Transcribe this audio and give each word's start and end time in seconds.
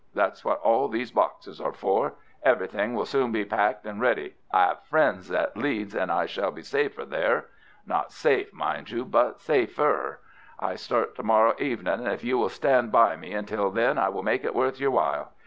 That's 0.15 0.43
what 0.43 0.59
all 0.61 0.87
these 0.87 1.11
boxes 1.11 1.61
are 1.61 1.73
for. 1.73 2.13
Everything 2.41 2.95
will 2.95 3.05
soon 3.05 3.31
be 3.31 3.45
packed 3.45 3.85
and 3.85 4.01
ready. 4.01 4.33
I 4.51 4.71
'ave 4.71 4.79
friends 4.85 5.29
at 5.31 5.55
Leeds, 5.55 5.93
and 5.93 6.11
I 6.11 6.25
shall 6.25 6.49
be 6.49 6.63
safer 6.63 7.05
there. 7.05 7.49
Not 7.85 8.11
safe, 8.11 8.51
mind 8.51 8.89
you, 8.89 9.05
but 9.05 9.39
safer. 9.39 10.19
I 10.59 10.73
start 10.73 11.13
to 11.17 11.23
morrow 11.23 11.53
evening, 11.59 11.99
and 11.99 12.07
if 12.07 12.23
you 12.23 12.39
will 12.39 12.49
stand 12.49 12.91
by 12.91 13.15
me 13.15 13.33
until 13.33 13.69
then 13.69 13.99
I 13.99 14.09
will 14.09 14.23
make 14.23 14.43
it 14.43 14.55
worth 14.55 14.79
your 14.79 14.89
while. 14.89 15.33